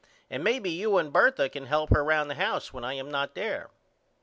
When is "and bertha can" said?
0.97-1.67